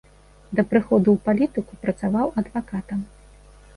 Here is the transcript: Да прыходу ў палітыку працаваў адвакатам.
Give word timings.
Да 0.59 0.63
прыходу 0.71 1.07
ў 1.13 1.19
палітыку 1.27 1.73
працаваў 1.85 2.27
адвакатам. 2.43 3.09